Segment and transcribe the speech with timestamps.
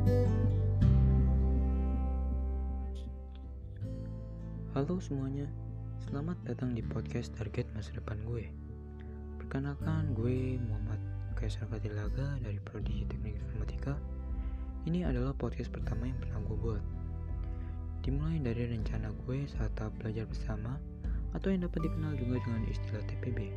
[0.00, 0.16] Halo
[4.96, 5.44] semuanya,
[6.08, 8.48] selamat datang di podcast Target Masa Depan gue.
[9.36, 10.96] Perkenalkan, gue Muhammad
[11.36, 14.00] Kaisar Fatilaga dari Prodi Teknik Informatika.
[14.88, 16.80] Ini adalah podcast pertama yang pernah gue buat.
[18.00, 20.80] Dimulai dari rencana gue saat tahap belajar bersama
[21.36, 23.52] atau yang dapat dikenal juga dengan istilah TPB.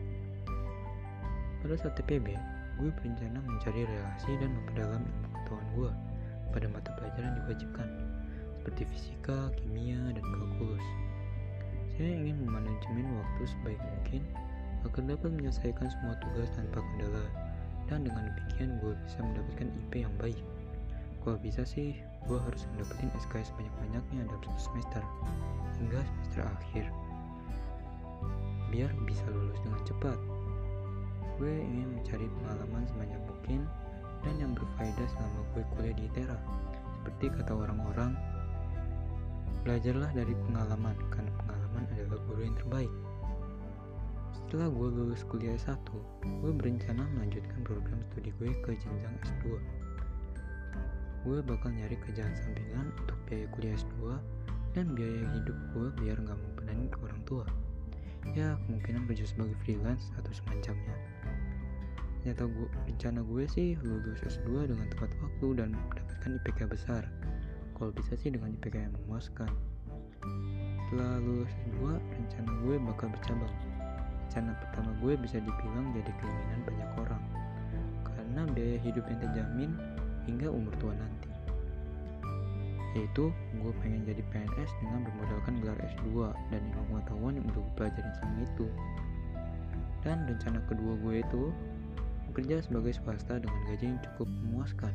[1.64, 2.36] Pada saat TPB,
[2.84, 6.13] gue berencana mencari relasi dan memperdalam ilmu pengetahuan gue
[6.54, 7.90] pada mata pelajaran diwajibkan,
[8.62, 10.86] seperti fisika, kimia, dan kalkulus.
[11.98, 14.22] Saya ingin memanajemen waktu sebaik mungkin
[14.88, 17.26] agar dapat menyelesaikan semua tugas tanpa kendala
[17.92, 20.40] dan dengan demikian gue bisa mendapatkan IP yang baik.
[21.24, 21.96] Kalau bisa sih,
[22.28, 25.04] gue harus mendapatkan SKS banyak-banyaknya dalam satu semester
[25.80, 26.86] hingga semester akhir
[28.72, 30.18] biar bisa lulus dengan cepat.
[31.38, 33.22] Gue ingin mencari pengalaman sebanyak
[35.54, 36.38] gue kuliah di ITERA.
[37.02, 38.18] Seperti kata orang-orang,
[39.64, 42.94] belajarlah dari pengalaman karena pengalaman adalah guru yang terbaik.
[44.34, 45.82] Setelah gue lulus kuliah S1,
[46.42, 49.58] gue berencana melanjutkan program studi gue ke jenjang S2.
[51.24, 54.20] Gue bakal nyari kerjaan sampingan untuk biaya kuliah S2
[54.74, 57.46] dan biaya hidup gue biar nggak membenanin ke orang tua.
[58.32, 60.96] Ya, kemungkinan kerja sebagai freelance atau semacamnya.
[62.24, 67.04] Nyata gue, rencana gue sih lulus S2 dengan tepat waktu dan mendapatkan IPK besar.
[67.76, 69.52] Kalau bisa sih dengan IPK yang memuaskan.
[70.88, 73.52] Setelah lulus S2, rencana gue bakal bercabang.
[74.24, 77.24] Rencana pertama gue bisa dibilang jadi keinginan banyak orang.
[78.08, 79.72] Karena biaya hidup yang terjamin
[80.24, 81.28] hingga umur tua nanti.
[82.96, 87.76] Yaitu, gue pengen jadi PNS dengan bermodalkan gelar S2 dan ilmu pengetahuan yang udah gue
[87.76, 88.68] pelajarin sama itu.
[90.08, 91.44] Dan rencana kedua gue itu
[92.34, 94.90] bekerja sebagai swasta dengan gaji yang cukup memuaskan,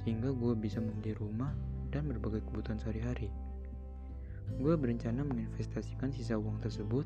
[0.00, 1.52] sehingga gue bisa membeli rumah
[1.92, 3.28] dan berbagai kebutuhan sehari-hari.
[4.56, 7.04] Gue berencana menginvestasikan sisa uang tersebut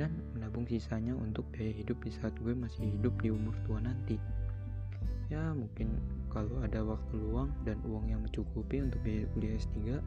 [0.00, 4.16] dan menabung sisanya untuk biaya hidup di saat gue masih hidup di umur tua nanti.
[5.28, 6.00] Ya mungkin
[6.32, 10.00] kalau ada waktu luang dan uang yang mencukupi untuk biaya kuliah S3,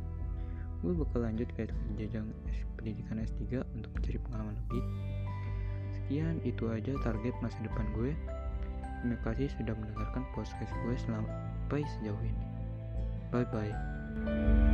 [0.81, 2.33] gue bakal lanjut ke jenjang
[2.73, 4.83] pendidikan S3 untuk mencari pengalaman lebih.
[5.93, 8.17] Sekian itu aja target masa depan gue.
[9.01, 12.45] Terima kasih sudah mendengarkan podcast gue sampai sejauh ini.
[13.33, 14.70] Bye bye.